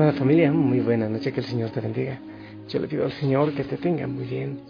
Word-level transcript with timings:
Buena 0.00 0.14
familia, 0.14 0.50
muy 0.50 0.80
buena 0.80 1.10
noche, 1.10 1.30
que 1.30 1.40
el 1.40 1.46
Señor 1.46 1.72
te 1.72 1.80
bendiga. 1.82 2.18
Yo 2.70 2.78
le 2.80 2.88
pido 2.88 3.04
al 3.04 3.12
Señor 3.12 3.54
que 3.54 3.64
te 3.64 3.76
tenga 3.76 4.06
muy 4.06 4.24
bien, 4.24 4.62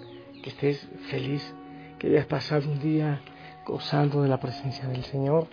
que 0.43 0.51
estés 0.51 0.89
feliz, 1.09 1.55
que 2.01 2.09
hayas 2.09 2.27
pasado 2.27 2.69
un 2.69 2.81
día 2.81 3.21
gozando 3.65 4.23
de 4.23 4.29
la 4.29 4.41
presencia 4.41 4.89
del 4.89 5.05
Señor 5.05 5.47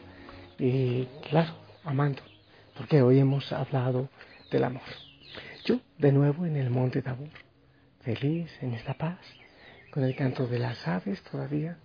y, 0.57 1.05
claro, 1.29 1.53
amando, 1.83 2.23
porque 2.75 3.03
hoy 3.03 3.19
hemos 3.19 3.51
hablado 3.51 4.09
del 4.49 4.63
amor. 4.63 4.81
Yo, 5.63 5.79
de 5.99 6.11
nuevo, 6.11 6.47
en 6.47 6.55
el 6.55 6.71
monte 6.71 7.03
Tabor, 7.03 7.29
feliz 8.01 8.51
en 8.63 8.73
esta 8.73 8.95
paz, 8.95 9.19
con 9.91 10.03
el 10.03 10.15
canto 10.15 10.47
de 10.47 10.57
las 10.57 10.87
aves 10.87 11.21
todavía. 11.21 11.77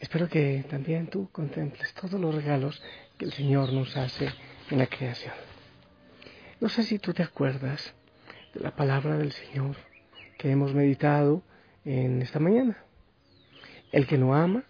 Espero 0.00 0.28
que 0.28 0.64
también 0.68 1.06
tú 1.06 1.28
contemples 1.30 1.94
todos 1.94 2.20
los 2.20 2.34
regalos 2.34 2.82
que 3.16 3.26
el 3.26 3.32
Señor 3.32 3.72
nos 3.72 3.96
hace 3.96 4.28
en 4.72 4.78
la 4.78 4.88
creación. 4.88 5.51
No 6.62 6.68
sé 6.68 6.84
si 6.84 7.00
tú 7.00 7.12
te 7.12 7.24
acuerdas 7.24 7.92
de 8.54 8.60
la 8.60 8.70
palabra 8.76 9.18
del 9.18 9.32
Señor 9.32 9.74
que 10.38 10.48
hemos 10.48 10.72
meditado 10.72 11.42
en 11.84 12.22
esta 12.22 12.38
mañana. 12.38 12.76
El 13.90 14.06
que 14.06 14.16
no 14.16 14.36
ama 14.36 14.62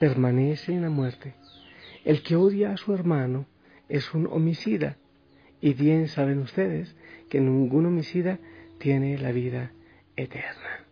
permanece 0.00 0.72
en 0.72 0.82
la 0.82 0.90
muerte. 0.90 1.34
El 2.04 2.24
que 2.24 2.34
odia 2.34 2.72
a 2.72 2.76
su 2.76 2.92
hermano 2.92 3.46
es 3.88 4.12
un 4.14 4.26
homicida. 4.26 4.96
Y 5.60 5.74
bien 5.74 6.08
saben 6.08 6.40
ustedes 6.40 6.96
que 7.30 7.38
ningún 7.38 7.86
homicida 7.86 8.40
tiene 8.80 9.16
la 9.16 9.30
vida 9.30 9.70
eterna. 10.16 10.86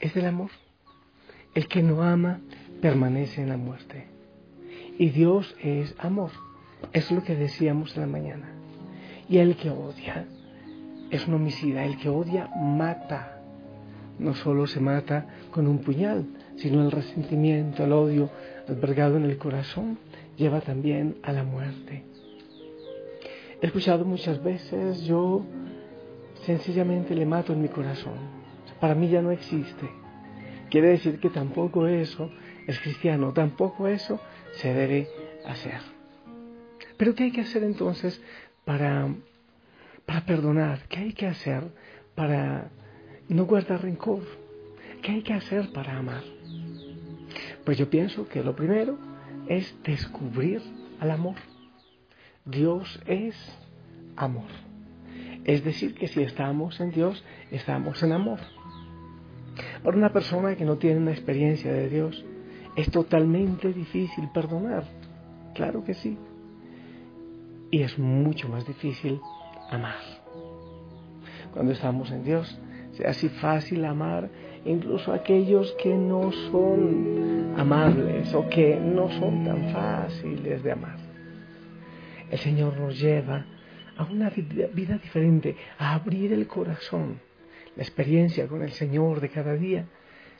Es 0.00 0.14
del 0.14 0.26
amor. 0.26 0.50
El 1.54 1.68
que 1.68 1.80
no 1.80 2.02
ama 2.02 2.40
permanece 2.82 3.40
en 3.40 3.50
la 3.50 3.56
muerte. 3.56 4.08
Y 4.98 5.10
Dios 5.10 5.54
es 5.62 5.94
amor. 5.98 6.32
Es 6.92 7.10
lo 7.10 7.22
que 7.22 7.34
decíamos 7.34 7.94
en 7.94 8.02
la 8.02 8.06
mañana. 8.06 8.48
Y 9.28 9.38
el 9.38 9.56
que 9.56 9.70
odia 9.70 10.26
es 11.10 11.26
un 11.26 11.34
homicida. 11.34 11.84
El 11.84 11.98
que 11.98 12.08
odia 12.08 12.48
mata. 12.56 13.40
No 14.18 14.34
solo 14.34 14.66
se 14.66 14.80
mata 14.80 15.26
con 15.50 15.66
un 15.66 15.78
puñal, 15.78 16.24
sino 16.56 16.82
el 16.82 16.90
resentimiento, 16.90 17.84
el 17.84 17.92
odio 17.92 18.30
albergado 18.66 19.16
en 19.16 19.24
el 19.24 19.36
corazón 19.36 19.98
lleva 20.36 20.60
también 20.60 21.16
a 21.22 21.32
la 21.32 21.44
muerte. 21.44 22.04
He 23.60 23.66
escuchado 23.66 24.04
muchas 24.04 24.42
veces, 24.42 25.02
yo 25.02 25.44
sencillamente 26.44 27.14
le 27.14 27.26
mato 27.26 27.52
en 27.52 27.62
mi 27.62 27.68
corazón. 27.68 28.14
Para 28.80 28.94
mí 28.94 29.08
ya 29.08 29.22
no 29.22 29.30
existe. 29.30 29.88
Quiere 30.70 30.88
decir 30.88 31.20
que 31.20 31.30
tampoco 31.30 31.86
eso 31.86 32.30
es 32.66 32.78
cristiano, 32.80 33.32
tampoco 33.32 33.88
eso 33.88 34.20
se 34.52 34.74
debe 34.74 35.08
hacer. 35.46 35.95
Pero 36.96 37.14
¿qué 37.14 37.24
hay 37.24 37.32
que 37.32 37.42
hacer 37.42 37.62
entonces 37.62 38.20
para, 38.64 39.08
para 40.06 40.24
perdonar? 40.24 40.86
¿Qué 40.88 41.00
hay 41.00 41.12
que 41.12 41.26
hacer 41.26 41.64
para 42.14 42.70
no 43.28 43.44
guardar 43.44 43.82
rencor? 43.82 44.22
¿Qué 45.02 45.12
hay 45.12 45.22
que 45.22 45.34
hacer 45.34 45.72
para 45.72 45.98
amar? 45.98 46.22
Pues 47.64 47.76
yo 47.76 47.90
pienso 47.90 48.28
que 48.28 48.42
lo 48.42 48.56
primero 48.56 48.98
es 49.48 49.74
descubrir 49.84 50.62
al 51.00 51.10
amor. 51.10 51.36
Dios 52.44 53.00
es 53.06 53.36
amor. 54.16 54.48
Es 55.44 55.64
decir, 55.64 55.94
que 55.94 56.08
si 56.08 56.22
estamos 56.22 56.80
en 56.80 56.90
Dios, 56.90 57.22
estamos 57.50 58.02
en 58.02 58.12
amor. 58.12 58.40
Para 59.82 59.96
una 59.96 60.12
persona 60.12 60.56
que 60.56 60.64
no 60.64 60.76
tiene 60.76 61.00
una 61.00 61.12
experiencia 61.12 61.72
de 61.72 61.88
Dios, 61.88 62.24
es 62.74 62.90
totalmente 62.90 63.72
difícil 63.72 64.28
perdonar. 64.32 64.84
Claro 65.54 65.84
que 65.84 65.94
sí 65.94 66.18
y 67.70 67.82
es 67.82 67.98
mucho 67.98 68.48
más 68.48 68.66
difícil 68.66 69.20
amar. 69.70 69.98
Cuando 71.52 71.72
estamos 71.72 72.10
en 72.10 72.24
Dios, 72.24 72.58
se 72.92 73.06
hace 73.06 73.28
fácil 73.28 73.84
amar 73.84 74.28
incluso 74.64 75.12
a 75.12 75.16
aquellos 75.16 75.72
que 75.82 75.94
no 75.94 76.32
son 76.50 77.54
amables 77.56 78.32
o 78.34 78.48
que 78.48 78.76
no 78.76 79.10
son 79.10 79.44
tan 79.44 79.70
fáciles 79.72 80.62
de 80.62 80.72
amar. 80.72 80.96
El 82.30 82.38
Señor 82.38 82.78
nos 82.78 82.98
lleva 82.98 83.46
a 83.96 84.04
una 84.04 84.30
vida 84.30 84.98
diferente, 84.98 85.56
a 85.78 85.94
abrir 85.94 86.32
el 86.32 86.46
corazón. 86.46 87.20
La 87.76 87.82
experiencia 87.82 88.46
con 88.48 88.62
el 88.62 88.72
Señor 88.72 89.20
de 89.20 89.28
cada 89.30 89.54
día 89.54 89.86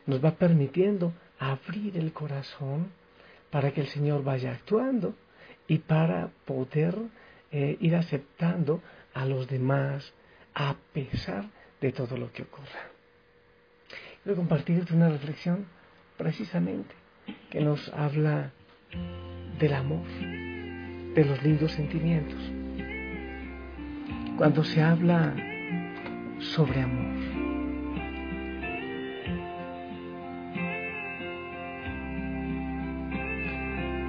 nos 0.07 0.25
va 0.25 0.33
permitiendo 0.33 1.13
abrir 1.39 1.97
el 1.97 2.13
corazón 2.13 2.89
para 3.51 3.71
que 3.73 3.83
el 3.83 3.87
Señor 3.87 4.25
vaya 4.25 4.53
actuando 4.53 5.15
y 5.69 5.79
para 5.79 6.29
poder 6.45 6.95
eh, 7.51 7.77
ir 7.81 7.97
aceptando 7.97 8.83
a 9.15 9.25
los 9.25 9.49
demás 9.49 10.13
a 10.55 10.77
pesar 10.93 11.47
de 11.81 11.93
todo 11.93 12.17
lo 12.17 12.33
que 12.33 12.43
ocurra. 12.43 12.91
Quiero 14.23 14.37
compartirte 14.37 14.95
una 14.95 15.09
reflexión 15.09 15.67
precisamente 16.17 16.95
que 17.51 17.61
nos 17.61 17.89
habla 17.93 18.53
del 19.59 19.75
amor, 19.75 20.07
de 21.15 21.25
los 21.25 21.43
lindos 21.43 21.73
sentimientos. 21.73 22.41
Cuando 24.37 24.65
se 24.65 24.83
habla 24.83 25.35
sobre 26.55 26.83
amor, 26.83 27.47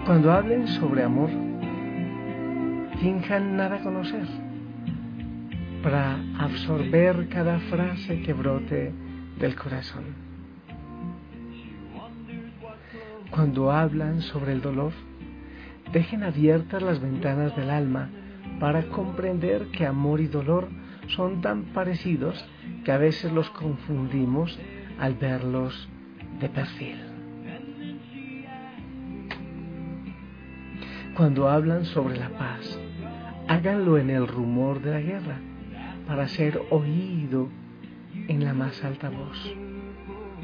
Cuando 0.07 0.31
hablen 0.31 0.65
sobre 0.69 1.03
amor, 1.03 1.29
finjan 2.99 3.57
nada 3.57 3.79
conocer 3.79 4.25
para 5.83 6.17
absorber 6.39 7.29
cada 7.29 7.59
frase 7.59 8.21
que 8.21 8.33
brote 8.33 8.91
del 9.39 9.55
corazón. 9.55 10.03
Cuando 13.29 13.71
hablan 13.71 14.21
sobre 14.21 14.53
el 14.53 14.61
dolor, 14.61 14.93
dejen 15.91 16.23
abiertas 16.23 16.81
las 16.81 16.99
ventanas 16.99 17.55
del 17.55 17.69
alma 17.69 18.09
para 18.59 18.89
comprender 18.89 19.67
que 19.67 19.85
amor 19.85 20.19
y 20.19 20.27
dolor 20.27 20.67
son 21.07 21.41
tan 21.41 21.65
parecidos 21.73 22.43
que 22.83 22.91
a 22.91 22.97
veces 22.97 23.31
los 23.31 23.49
confundimos 23.51 24.57
al 24.99 25.13
verlos 25.13 25.87
de 26.39 26.49
perfil. 26.49 26.95
Cuando 31.15 31.49
hablan 31.49 31.85
sobre 31.85 32.17
la 32.17 32.29
paz, 32.29 32.79
háganlo 33.47 33.97
en 33.97 34.09
el 34.09 34.27
rumor 34.27 34.81
de 34.81 34.91
la 34.91 35.01
guerra, 35.01 35.39
para 36.07 36.27
ser 36.27 36.61
oído 36.69 37.49
en 38.27 38.43
la 38.43 38.53
más 38.53 38.83
alta 38.83 39.09
voz. 39.09 39.55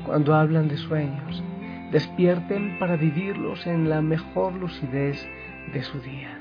Cuando 0.05 0.35
hablan 0.35 0.67
de 0.67 0.77
sueños, 0.77 1.43
despierten 1.91 2.77
para 2.79 2.95
vivirlos 2.97 3.65
en 3.67 3.89
la 3.89 4.01
mejor 4.01 4.53
lucidez 4.53 5.25
de 5.71 5.83
su 5.83 5.99
día. 6.01 6.39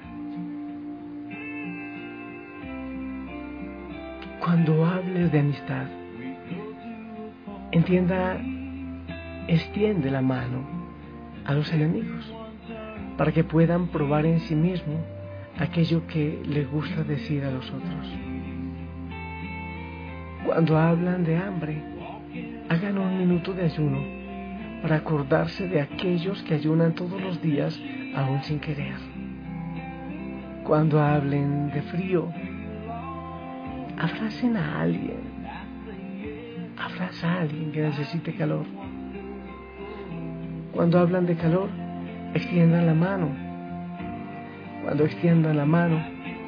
Cuando 4.41 4.85
hable 4.85 5.29
de 5.29 5.39
amistad, 5.39 5.87
entienda, 7.71 8.41
extiende 9.47 10.11
la 10.11 10.21
mano 10.21 10.65
a 11.45 11.55
los 11.55 11.73
enemigos 11.73 12.33
para 13.17 13.31
que 13.31 13.45
puedan 13.45 13.89
probar 13.89 14.27
en 14.27 14.41
sí 14.41 14.57
mismo 14.57 14.99
aquello 15.59 16.07
que 16.07 16.43
les 16.47 16.71
gusta 16.71 17.05
decir 17.05 17.45
a 17.45 17.51
los 17.51 17.69
otros. 17.71 18.09
Cuando 20.45 20.79
hablan 20.79 21.25
de 21.25 21.37
hambre, 21.37 21.83
hagan 22.69 22.99
un 22.99 23.19
minuto 23.19 23.53
de 23.53 23.65
ayuno 23.65 24.23
para 24.83 24.97
acordarse 24.97 25.69
de 25.69 25.81
aquellos 25.81 26.43
que 26.43 26.55
ayunan 26.55 26.95
todos 26.95 27.21
los 27.21 27.41
días 27.41 27.81
aún 28.17 28.43
sin 28.43 28.59
querer. 28.59 28.97
Cuando 30.65 31.01
hablen 31.01 31.71
de 31.71 31.83
frío, 31.83 32.29
abracen 33.99 34.57
a 34.57 34.81
alguien. 34.81 35.33
Abraza 36.77 37.33
a 37.33 37.41
alguien 37.43 37.71
que 37.71 37.83
necesite 37.83 38.35
calor. 38.35 38.67
Cuando 40.73 40.99
hablan 40.99 41.27
de 41.27 41.37
calor, 41.37 41.69
extiendan 42.35 42.87
la 42.87 42.95
mano. 42.95 43.52
Cuando 44.83 45.05
extiendan 45.05 45.57
la 45.57 45.65
mano, 45.65 46.05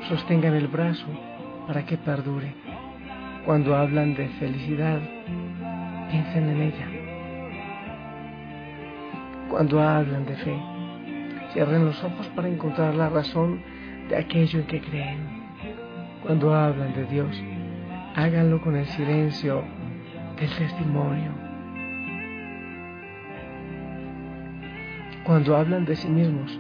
sostengan 0.09 0.55
el 0.55 0.67
brazo 0.67 1.07
para 1.67 1.87
que 1.87 1.97
perdure. 1.97 2.53
Cuando 3.47 3.77
hablan 3.77 4.15
de 4.15 4.29
felicidad, 4.41 4.99
piensen 6.11 6.49
en 6.49 6.63
ella. 6.63 6.89
Cuando 9.49 9.81
hablan 9.81 10.27
de 10.27 10.35
fe, 10.37 10.57
cierren 11.53 11.85
los 11.85 12.03
ojos 12.03 12.27
para 12.35 12.49
encontrar 12.49 12.95
la 12.95 13.09
razón 13.09 13.61
de 14.09 14.17
aquello 14.17 14.61
en 14.61 14.67
que 14.67 14.81
creen. 14.81 15.19
Cuando 16.23 16.55
hablan 16.55 16.93
de 16.95 17.05
Dios, 17.05 17.41
háganlo 18.17 18.61
con 18.61 18.75
el 18.77 18.87
silencio 18.87 19.63
del 20.41 20.51
testimonio. 20.51 21.31
Cuando 25.25 25.57
hablan 25.57 25.85
de 25.85 25.97
sí 25.97 26.09
mismos, 26.09 26.59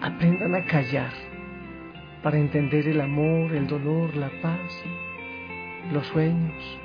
aprendan 0.00 0.54
a 0.54 0.64
callar 0.64 1.12
para 2.22 2.38
entender 2.38 2.88
el 2.88 3.00
amor, 3.00 3.52
el 3.54 3.66
dolor, 3.66 4.14
la 4.16 4.30
paz, 4.42 4.84
los 5.92 6.06
sueños. 6.08 6.78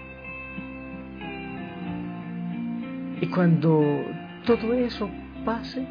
Y 3.21 3.27
cuando 3.27 4.03
todo 4.45 4.73
eso 4.73 5.09
pase, 5.45 5.85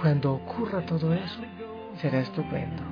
cuando 0.00 0.34
ocurra 0.34 0.84
todo 0.86 1.12
eso, 1.12 1.40
será 1.96 2.20
estupendo. 2.20 2.82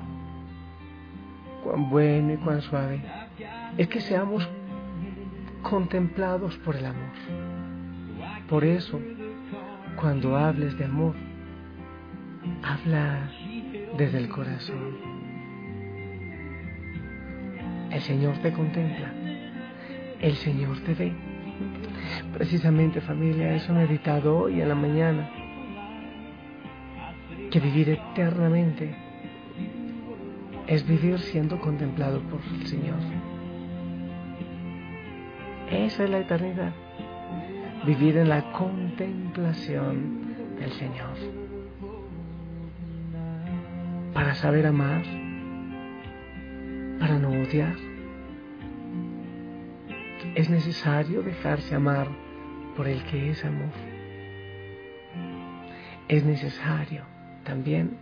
Cuán 1.63 1.89
bueno 1.89 2.33
y 2.33 2.37
cuán 2.37 2.61
suave 2.61 3.01
es 3.77 3.87
que 3.87 4.01
seamos 4.01 4.47
contemplados 5.61 6.57
por 6.57 6.75
el 6.75 6.85
amor. 6.85 7.11
Por 8.47 8.63
eso, 8.63 8.99
cuando 9.95 10.37
hables 10.37 10.77
de 10.77 10.85
amor, 10.85 11.15
habla 12.63 13.31
desde 13.97 14.17
el 14.17 14.29
corazón. 14.29 14.97
El 17.91 18.01
Señor 18.01 18.37
te 18.39 18.53
contempla, 18.53 19.11
el 20.21 20.35
Señor 20.35 20.79
te 20.81 20.93
ve. 20.93 21.13
Precisamente 22.33 23.01
familia, 23.01 23.55
eso 23.55 23.73
meditado 23.73 24.39
hoy 24.39 24.61
en 24.61 24.69
la 24.69 24.75
mañana, 24.75 25.29
que 27.51 27.59
vivir 27.59 27.89
eternamente 27.89 28.95
es 30.67 30.87
vivir 30.87 31.19
siendo 31.19 31.59
contemplado 31.59 32.21
por 32.21 32.39
el 32.53 32.67
Señor. 32.67 32.99
Esa 35.71 36.03
es 36.03 36.09
la 36.09 36.19
eternidad. 36.19 36.73
Vivir 37.85 38.17
en 38.17 38.29
la 38.29 38.51
contemplación 38.51 40.55
del 40.59 40.71
Señor. 40.73 41.38
Para 44.13 44.35
saber 44.35 44.65
amar, 44.65 45.03
para 46.99 47.19
no 47.19 47.29
odiar, 47.29 47.75
es 50.35 50.49
necesario 50.49 51.21
dejarse 51.21 51.75
amar 51.75 52.07
por 52.75 52.87
el 52.87 53.03
que 53.03 53.31
es 53.31 53.43
amor. 53.45 53.71
Es 56.07 56.23
necesario 56.23 57.03
también 57.43 57.97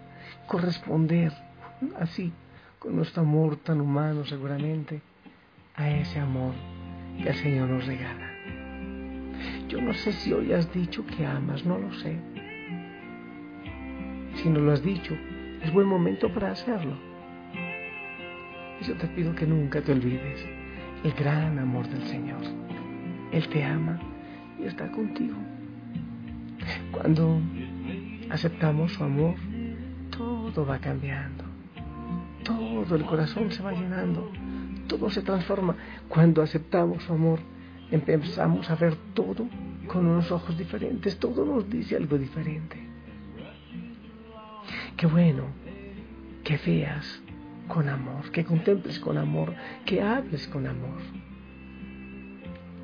corresponder 0.47 1.33
así, 1.99 2.31
con 2.79 2.95
nuestro 2.95 3.23
amor 3.23 3.57
tan 3.57 3.81
humano 3.81 4.25
seguramente, 4.25 5.01
a 5.75 5.89
ese 5.89 6.19
amor 6.19 6.53
que 7.21 7.29
el 7.29 7.35
Señor 7.35 7.69
nos 7.69 7.85
regala. 7.85 8.31
Yo 9.67 9.81
no 9.81 9.93
sé 9.93 10.13
si 10.13 10.31
hoy 10.31 10.53
has 10.53 10.71
dicho 10.73 11.05
que 11.05 11.25
amas, 11.25 11.65
no 11.65 11.77
lo 11.77 11.93
sé. 11.93 12.17
Si 14.35 14.49
no 14.49 14.59
lo 14.59 14.71
has 14.71 14.83
dicho, 14.83 15.15
es 15.67 15.73
buen 15.73 15.87
momento 15.87 16.31
para 16.33 16.51
hacerlo. 16.51 16.93
Y 18.79 18.85
yo 18.85 18.95
te 18.95 19.07
pido 19.07 19.35
que 19.35 19.45
nunca 19.45 19.81
te 19.81 19.91
olvides 19.91 20.45
el 21.03 21.11
gran 21.13 21.59
amor 21.59 21.87
del 21.87 22.03
Señor. 22.07 22.41
Él 23.31 23.47
te 23.49 23.63
ama 23.63 23.99
y 24.59 24.63
está 24.63 24.89
contigo. 24.91 25.35
Cuando 26.91 27.41
aceptamos 28.29 28.93
su 28.93 29.03
amor, 29.03 29.35
todo 30.09 30.65
va 30.65 30.79
cambiando. 30.79 31.43
Todo 32.43 32.95
el 32.95 33.05
corazón 33.05 33.51
se 33.51 33.61
va 33.61 33.73
llenando 33.73 34.31
todo 34.87 35.09
se 35.09 35.21
transforma. 35.21 35.75
Cuando 36.07 36.41
aceptamos 36.41 37.03
su 37.03 37.13
amor, 37.13 37.39
empezamos 37.91 38.69
a 38.69 38.75
ver 38.75 38.95
todo 39.13 39.47
con 39.87 40.05
unos 40.05 40.31
ojos 40.31 40.57
diferentes, 40.57 41.17
todo 41.17 41.45
nos 41.45 41.69
dice 41.69 41.95
algo 41.95 42.17
diferente. 42.17 42.86
Qué 44.97 45.05
bueno 45.05 45.43
que 46.43 46.57
veas 46.57 47.21
con 47.67 47.87
amor, 47.87 48.31
que 48.31 48.43
contemples 48.43 48.99
con 48.99 49.19
amor, 49.19 49.53
que 49.85 50.01
hables 50.01 50.47
con 50.47 50.65
amor. 50.65 50.97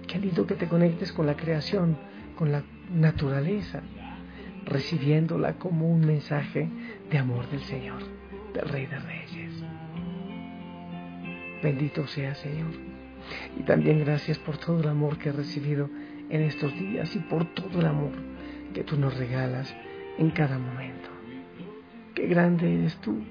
Qué 0.07 0.19
lindo 0.19 0.45
que 0.45 0.53
te 0.53 0.67
conectes 0.67 1.11
con 1.11 1.25
la 1.25 1.35
creación, 1.35 1.97
con 2.35 2.51
la 2.51 2.61
naturaleza, 2.93 3.81
recibiéndola 4.65 5.53
como 5.53 5.89
un 5.89 6.05
mensaje 6.05 6.69
de 7.09 7.17
amor 7.17 7.49
del 7.49 7.61
Señor, 7.61 8.03
del 8.53 8.69
Rey 8.69 8.85
de 8.85 8.99
Reyes. 8.99 9.63
Bendito 11.63 12.05
sea 12.05 12.35
Señor. 12.35 12.73
Y 13.57 13.63
también 13.63 13.99
gracias 13.99 14.37
por 14.37 14.57
todo 14.57 14.81
el 14.81 14.87
amor 14.87 15.17
que 15.17 15.29
he 15.29 15.31
recibido 15.31 15.89
en 16.29 16.41
estos 16.41 16.73
días 16.73 17.15
y 17.15 17.19
por 17.19 17.45
todo 17.55 17.79
el 17.79 17.87
amor 17.87 18.11
que 18.73 18.83
tú 18.83 18.99
nos 18.99 19.17
regalas 19.17 19.73
en 20.19 20.29
cada 20.29 20.59
momento. 20.59 21.12
Qué 22.13 22.27
grande 22.27 22.73
eres 22.73 22.95
tú, 22.97 23.23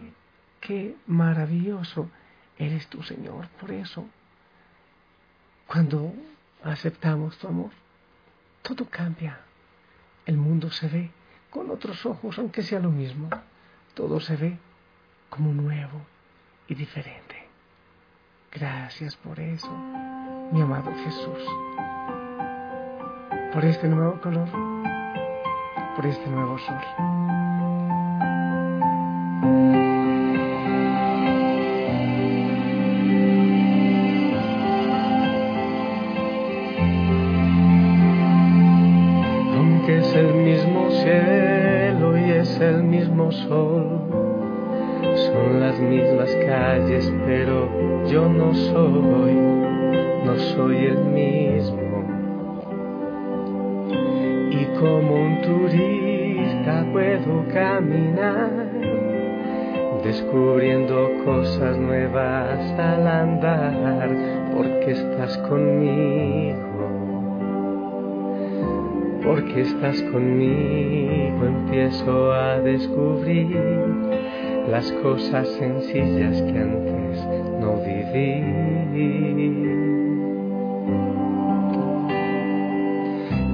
qué 0.61 0.97
maravilloso 1.07 2.11
eres 2.59 2.87
tú, 2.89 3.03
Señor. 3.03 3.49
Por 3.61 3.71
eso, 3.71 4.07
cuando 5.67 6.13
aceptamos 6.65 7.39
tu 7.39 7.49
amor, 7.49 7.71
todo 8.63 8.87
cambia. 8.89 9.41
El 10.27 10.37
mundo 10.37 10.71
se 10.71 10.89
ve 10.89 11.11
con 11.51 11.71
otros 11.71 12.07
ojos, 12.07 12.39
aunque 12.39 12.63
sea 12.63 12.81
lo 12.81 12.91
mismo. 12.91 13.29
Todo 13.95 14.21
se 14.21 14.37
ve 14.37 14.59
como 15.29 15.53
nuevo 15.53 16.01
y 16.69 16.75
diferente. 16.75 17.49
Gracias 18.51 19.17
por 19.17 19.41
eso, 19.41 19.71
mi 20.53 20.61
amado 20.61 20.93
Jesús. 21.05 21.43
Por 23.53 23.65
este 23.65 23.89
nuevo 23.89 24.21
color, 24.21 24.49
por 25.97 26.07
este 26.07 26.29
nuevo 26.29 26.59
sol. 26.59 27.42
Aunque 39.55 39.99
es 39.99 40.15
el 40.15 40.35
mismo 40.35 40.91
cielo 40.91 42.19
y 42.19 42.31
es 42.31 42.61
el 42.61 42.85
mismo 42.85 43.33
sol 43.33 44.23
son 45.17 45.61
las 45.61 45.79
mismas 45.79 46.31
calles, 46.47 47.13
pero 47.27 47.69
yo 48.07 48.29
no 48.29 48.55
soy, 48.55 49.35
no 50.25 50.37
soy 50.37 50.77
el 50.87 51.05
mismo. 51.05 51.81
Y 54.51 54.65
como 54.79 55.15
un 55.15 55.41
turista 55.43 56.87
puedo 56.93 57.45
caminar, 57.53 58.62
descubriendo 60.03 61.11
cosas 61.25 61.79
nuevas 61.79 62.59
al 62.79 63.07
andar, 63.07 64.11
porque 64.57 64.93
estás 64.93 65.37
conmigo. 65.49 66.63
Porque 69.25 69.61
estás 69.61 70.03
conmigo 70.03 71.47
empiezo 71.47 72.33
a 72.33 72.59
descubrir 72.61 73.57
las 74.69 74.91
cosas 75.03 75.49
sencillas 75.59 76.43
que 76.43 76.59
antes 76.59 77.27
no 77.61 77.77
viví. 77.85 78.43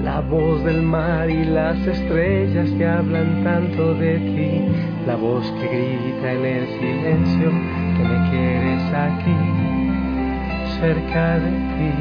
La 0.02 0.21
voz 0.21 0.64
del 0.64 0.83
mar 0.83 1.31
y 1.31 1.45
las 1.45 1.78
estrellas 1.87 2.71
que 2.73 2.87
hablan 2.87 3.45
tanto 3.45 3.95
de 3.95 4.19
ti, 4.19 4.64
la 5.09 5.17
voz 5.17 5.50
que 5.53 5.67
grita 5.67 6.33
en 6.33 6.45
el 6.45 6.67
silencio 6.79 7.49
que 7.97 8.03
me 8.11 8.19
quieres 8.29 8.83
aquí, 8.93 9.38
cerca 10.79 11.38
de 11.38 11.50
ti. 11.77 11.93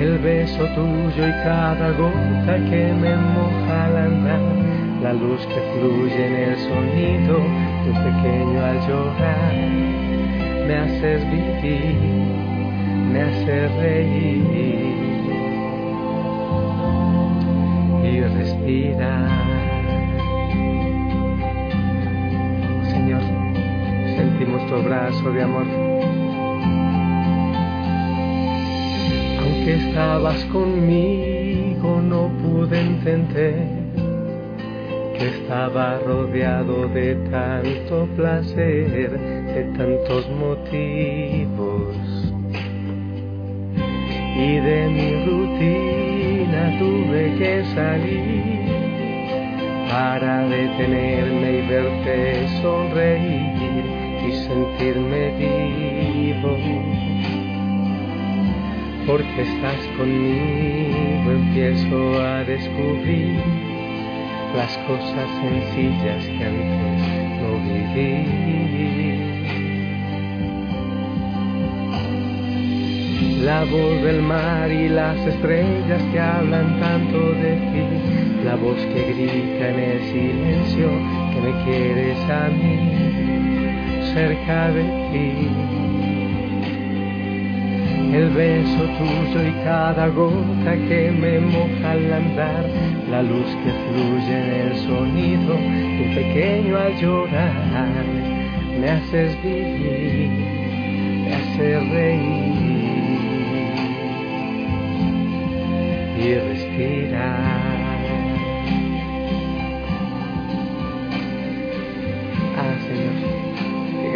El 0.00 0.18
beso 0.18 0.64
tuyo 0.76 1.22
y 1.26 1.32
cada 1.42 1.90
gota 2.02 2.54
que 2.70 2.92
me 3.02 3.16
moja 3.16 3.86
al 3.86 3.96
andar 3.96 4.40
la 5.02 5.12
luz 5.14 5.44
que 5.48 5.60
fluye 5.72 6.26
en 6.28 6.34
el 6.48 6.56
sonido 6.58 7.34
de 7.82 7.90
un 7.90 7.98
pequeño 8.08 8.58
al 8.64 8.78
llorar. 8.86 9.54
Me 10.68 10.76
haces 10.76 11.20
vivir, 11.28 11.96
me 13.12 13.20
haces 13.22 13.72
reír. 13.80 15.10
y 18.02 18.20
respira. 18.22 19.69
Sentimos 24.20 24.66
tu 24.66 24.74
abrazo 24.74 25.32
de 25.32 25.42
amor. 25.42 25.66
Aunque 29.40 29.74
estabas 29.76 30.44
conmigo, 30.46 32.02
no 32.02 32.28
pude 32.42 32.80
entender 32.80 33.54
que 35.16 35.26
estaba 35.26 35.98
rodeado 36.00 36.88
de 36.88 37.14
tanto 37.30 38.06
placer, 38.16 39.10
de 39.54 39.62
tantos 39.78 40.28
motivos. 40.44 41.96
Y 44.36 44.50
de 44.68 44.80
mi 44.96 45.10
rutina 45.26 46.78
tuve 46.78 47.22
que 47.38 47.64
salir 47.74 48.60
para 49.90 50.46
detenerme 50.46 51.58
y 51.58 51.68
verte 51.68 52.48
sonreír 52.62 53.49
sentirme 54.50 55.30
vivo. 55.38 56.56
Porque 59.06 59.42
estás 59.42 59.80
conmigo, 59.96 61.30
empiezo 61.30 62.20
a 62.20 62.44
descubrir 62.44 63.38
las 64.56 64.76
cosas 64.88 65.28
sencillas 65.40 66.24
que 66.26 66.44
antes 66.44 67.00
no 67.40 67.50
viví. 67.68 68.40
La 73.44 73.64
voz 73.64 74.02
del 74.02 74.20
mar 74.22 74.70
y 74.70 74.88
las 74.88 75.18
estrellas 75.26 76.02
que 76.12 76.20
hablan 76.20 76.78
tanto 76.78 77.32
de 77.34 77.56
ti, 77.72 78.44
la 78.44 78.56
voz 78.56 78.76
que 78.92 79.12
grita 79.12 79.68
en 79.70 79.78
el 79.78 80.00
silencio 80.12 80.88
que 81.32 81.40
me 81.40 81.64
quieres 81.64 82.18
a 82.28 82.48
mí, 82.48 83.39
cerca 84.14 84.70
de 84.72 84.82
ti 85.12 85.80
el 88.14 88.28
beso 88.30 88.82
tuyo 88.98 89.46
y 89.46 89.52
cada 89.64 90.08
gota 90.08 90.72
que 90.88 91.12
me 91.12 91.38
moja 91.38 91.92
al 91.92 92.12
andar, 92.12 92.64
la 93.08 93.22
luz 93.22 93.46
que 93.62 93.70
fluye 93.70 94.34
en 94.36 94.50
el 94.66 94.76
sonido 94.78 95.54
un 95.54 96.14
pequeño 96.14 96.76
al 96.76 96.96
llorar, 97.00 98.04
me 98.80 98.90
haces 98.90 99.40
vivir, 99.42 100.28
me 101.24 101.34
haces 101.34 101.90
reír 101.90 102.80
y 106.18 106.34
respirar. 106.34 107.59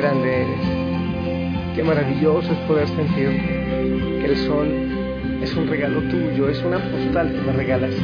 Grande 0.04 0.42
eres, 0.42 0.60
qué 1.74 1.82
maravilloso 1.82 2.52
es 2.52 2.58
poder 2.68 2.86
sentirte 2.88 4.20
que 4.20 4.26
el 4.26 4.36
sol 4.36 4.68
es 5.42 5.56
un 5.56 5.66
regalo 5.66 6.02
tuyo, 6.02 6.50
es 6.50 6.62
una 6.62 6.78
postal 6.78 7.32
que 7.32 7.40
me 7.40 7.52
regalas. 7.52 7.94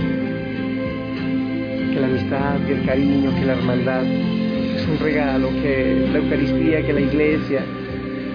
Que 1.93 2.01
la 2.01 2.07
amistad, 2.07 2.59
que 2.67 2.73
el 2.73 2.87
cariño, 2.87 3.35
que 3.39 3.45
la 3.45 3.53
hermandad 3.53 4.03
es 4.07 4.89
un 4.89 4.99
regalo, 4.99 5.51
que 5.61 6.09
la 6.11 6.19
Eucaristía, 6.21 6.87
que 6.87 6.93
la 6.95 7.01
iglesia, 7.03 7.63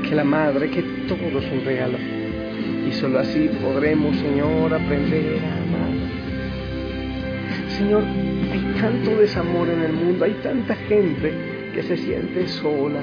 que 0.07 0.13
la 0.13 0.23
madre, 0.23 0.69
que 0.69 0.83
todo 1.07 1.39
es 1.39 1.51
un 1.51 1.65
regalo. 1.65 1.97
Y 2.87 2.91
solo 2.91 3.17
así 3.17 3.49
podremos, 3.63 4.15
Señor, 4.17 4.75
aprender 4.75 5.39
a 5.39 5.63
amar. 5.63 5.95
Señor, 7.79 8.03
hay 8.51 8.79
tanto 8.79 9.17
desamor 9.19 9.67
en 9.69 9.81
el 9.81 9.93
mundo, 9.93 10.23
hay 10.23 10.35
tanta 10.43 10.75
gente 10.75 11.33
que 11.73 11.81
se 11.81 11.97
siente 11.97 12.47
sola, 12.47 13.01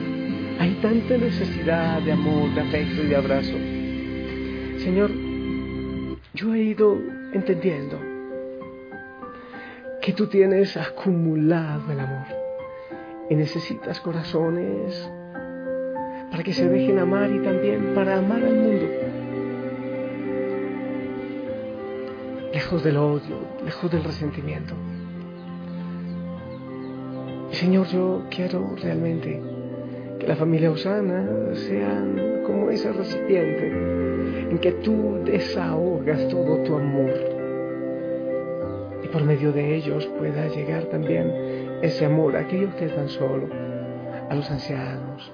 hay 0.62 0.74
tanta 0.74 1.18
necesidad 1.18 2.00
de 2.02 2.12
amor, 2.12 2.54
de 2.54 2.60
afecto 2.60 3.02
y 3.02 3.08
de 3.08 3.16
abrazo. 3.16 3.52
Señor, 4.78 5.10
yo 6.34 6.54
he 6.54 6.60
ido 6.60 6.96
entendiendo 7.32 7.98
que 10.00 10.12
tú 10.12 10.28
tienes 10.28 10.76
acumulado 10.76 11.90
el 11.90 11.98
amor 11.98 12.26
y 13.28 13.34
necesitas 13.34 13.98
corazones 13.98 15.10
para 16.30 16.44
que 16.44 16.52
se 16.52 16.68
dejen 16.68 17.00
amar 17.00 17.32
y 17.32 17.40
también 17.40 17.92
para 17.96 18.18
amar 18.18 18.44
al 18.44 18.54
mundo. 18.54 18.86
Lejos 22.52 22.84
del 22.84 22.98
odio, 22.98 23.36
lejos 23.64 23.90
del 23.90 24.04
resentimiento. 24.04 24.74
Señor, 27.50 27.88
yo 27.88 28.26
quiero 28.30 28.76
realmente 28.80 29.51
la 30.26 30.36
familia 30.36 30.70
Osana 30.70 31.28
sean 31.54 32.42
como 32.46 32.70
ese 32.70 32.92
recipiente 32.92 33.66
en 34.50 34.58
que 34.58 34.72
tú 34.72 35.20
desahogas 35.24 36.28
todo 36.28 36.58
tu 36.58 36.76
amor 36.76 37.10
y 39.02 39.08
por 39.08 39.24
medio 39.24 39.52
de 39.52 39.74
ellos 39.74 40.06
pueda 40.18 40.46
llegar 40.48 40.84
también 40.84 41.78
ese 41.82 42.06
amor 42.06 42.36
a 42.36 42.40
aquellos 42.40 42.72
que 42.76 42.84
están 42.84 43.08
solos, 43.08 43.50
a 44.30 44.34
los 44.34 44.48
ancianos, 44.48 45.32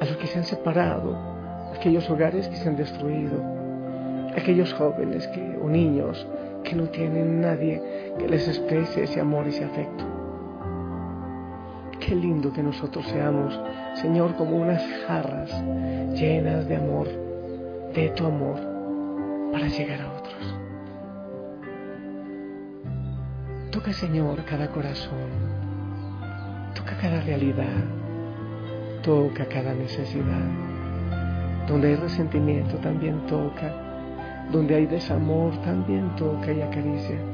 a 0.00 0.04
los 0.04 0.16
que 0.16 0.26
se 0.28 0.38
han 0.38 0.44
separado, 0.44 1.16
a 1.16 1.74
aquellos 1.74 2.08
hogares 2.08 2.48
que 2.48 2.56
se 2.56 2.68
han 2.68 2.76
destruido, 2.76 3.42
a 4.34 4.38
aquellos 4.38 4.72
jóvenes 4.74 5.26
que, 5.28 5.58
o 5.60 5.68
niños 5.68 6.26
que 6.62 6.76
no 6.76 6.84
tienen 6.90 7.40
nadie 7.40 7.82
que 8.18 8.28
les 8.28 8.46
exprese 8.46 9.02
ese 9.02 9.20
amor 9.20 9.46
y 9.46 9.50
ese 9.50 9.64
afecto. 9.64 10.11
Qué 12.12 12.16
lindo 12.16 12.52
que 12.52 12.62
nosotros 12.62 13.06
seamos, 13.06 13.58
Señor, 13.94 14.36
como 14.36 14.58
unas 14.58 14.82
jarras 15.06 15.50
llenas 16.12 16.68
de 16.68 16.76
amor, 16.76 17.08
de 17.94 18.10
tu 18.10 18.26
amor, 18.26 18.60
para 19.50 19.66
llegar 19.66 20.02
a 20.02 20.12
otros. 20.12 20.54
Toca, 23.70 23.94
Señor, 23.94 24.44
cada 24.44 24.68
corazón, 24.68 25.30
toca 26.74 26.98
cada 26.98 27.22
realidad, 27.22 27.82
toca 29.02 29.46
cada 29.46 29.72
necesidad. 29.72 30.50
Donde 31.66 31.88
hay 31.88 31.96
resentimiento 31.96 32.76
también 32.76 33.24
toca, 33.26 33.72
donde 34.52 34.74
hay 34.74 34.84
desamor 34.84 35.56
también 35.62 36.14
toca 36.16 36.52
y 36.52 36.60
acaricia. 36.60 37.31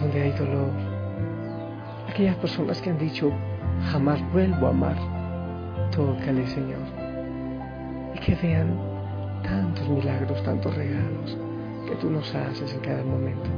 Donde 0.00 0.22
hay 0.22 0.32
dolor. 0.32 0.70
Aquellas 2.08 2.36
personas 2.36 2.80
que 2.80 2.90
han 2.90 2.98
dicho, 2.98 3.32
jamás 3.90 4.20
vuelvo 4.32 4.66
a 4.66 4.70
amar, 4.70 4.96
tócale 5.90 6.46
Señor. 6.46 6.80
Y 8.14 8.18
que 8.18 8.34
vean 8.36 8.78
tantos 9.42 9.88
milagros, 9.88 10.42
tantos 10.42 10.74
regalos 10.74 11.36
que 11.88 11.96
tú 11.96 12.10
nos 12.10 12.34
haces 12.34 12.72
en 12.72 12.80
cada 12.80 13.02
momento. 13.04 13.50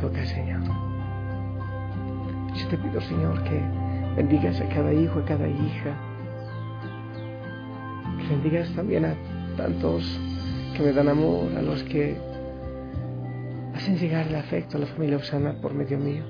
Toca 0.00 0.24
Señor. 0.26 0.62
Yo 2.54 2.68
te 2.68 2.78
pido 2.78 3.00
Señor 3.00 3.42
que 3.44 3.60
bendigas 4.16 4.60
a 4.60 4.68
cada 4.68 4.92
hijo, 4.92 5.20
a 5.20 5.24
cada 5.24 5.48
hija. 5.48 5.96
Que 8.18 8.28
bendigas 8.28 8.68
también 8.74 9.04
a 9.04 9.14
tantos 9.56 10.20
que 10.76 10.82
me 10.82 10.92
dan 10.92 11.08
amor, 11.08 11.48
a 11.56 11.62
los 11.62 11.82
que 11.84 12.27
hacen 13.78 13.96
llegar 13.96 14.26
el 14.26 14.34
afecto 14.34 14.76
a 14.76 14.80
la 14.80 14.86
familia 14.86 15.18
Osana 15.18 15.54
por 15.60 15.72
medio 15.72 15.98
mío. 15.98 16.24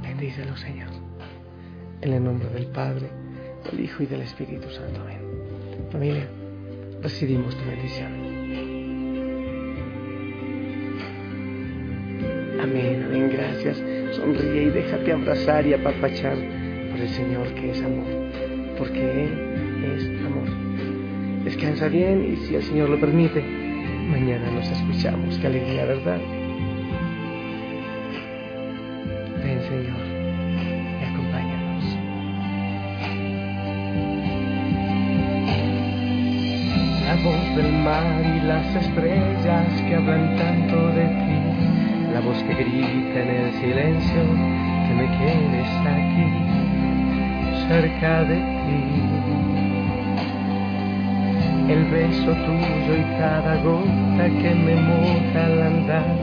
Bendícelo, 0.00 0.56
Señor. 0.56 0.88
En 2.00 2.14
el 2.14 2.24
nombre 2.24 2.48
del 2.48 2.68
Padre, 2.68 3.10
del 3.70 3.80
Hijo 3.80 4.02
y 4.02 4.06
del 4.06 4.22
Espíritu 4.22 4.70
Santo. 4.70 5.02
Amén. 5.02 5.20
Familia, 5.90 6.26
recibimos 7.02 7.54
tu 7.56 7.64
bendición. 7.66 8.10
Amén, 12.58 13.04
amén, 13.04 13.30
gracias. 13.30 13.76
Sonríe 14.16 14.62
y 14.62 14.70
déjate 14.70 15.12
abrazar 15.12 15.66
y 15.66 15.74
apapachar 15.74 16.38
por 16.90 17.00
el 17.00 17.08
Señor 17.10 17.48
que 17.52 17.70
es 17.70 17.82
amor, 17.82 18.06
porque 18.78 19.24
Él 19.24 19.84
es 19.94 20.24
amor. 20.24 21.44
Descansa 21.44 21.88
bien 21.88 22.32
y 22.32 22.36
si 22.46 22.54
el 22.54 22.62
Señor 22.62 22.88
lo 22.88 22.98
permite, 22.98 23.61
Mañana 24.08 24.50
nos 24.50 24.68
escuchamos. 24.68 25.38
Qué 25.38 25.46
alegría, 25.46 25.84
¿verdad? 25.84 26.18
Ven, 29.42 29.60
Señor, 29.62 30.02
acompáñanos. 31.08 31.84
La 37.06 37.14
voz 37.22 37.56
del 37.56 37.72
mar 37.84 38.22
y 38.24 38.40
las 38.46 38.76
estrellas 38.76 39.82
que 39.88 39.94
hablan 39.94 40.36
tanto 40.36 40.88
de 40.88 41.06
ti. 41.06 42.12
La 42.12 42.20
voz 42.20 42.42
que 42.42 42.54
grita 42.54 43.20
en 43.20 43.28
el 43.28 43.52
silencio 43.60 44.22
que 44.86 44.94
me 44.94 45.06
quieres 45.18 45.68
aquí, 45.86 46.28
cerca 47.68 48.24
de 48.24 48.36
ti 48.36 49.41
el 51.72 51.84
beso 51.86 52.32
tuyo 52.32 52.96
y 52.98 53.02
cada 53.18 53.56
gota 53.62 54.24
que 54.40 54.54
me 54.54 54.74
moja 54.74 55.46
al 55.46 55.62
andar, 55.62 56.16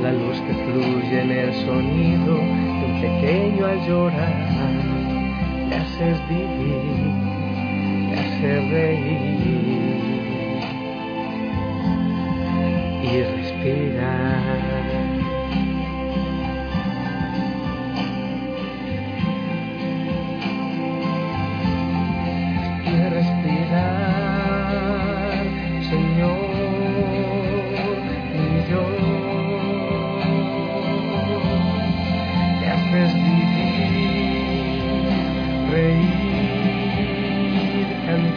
la 0.00 0.12
luz 0.12 0.40
que 0.46 0.54
fluye 0.64 1.20
en 1.22 1.30
el 1.30 1.54
sonido 1.66 2.34
de 2.36 2.84
un 2.86 3.00
pequeño 3.00 3.66
al 3.66 3.86
llorar, 3.86 4.34
me 5.68 5.74
haces 5.74 6.18
vivir, 6.28 7.12
me 8.10 8.14
haces 8.14 8.70
reír 8.70 9.31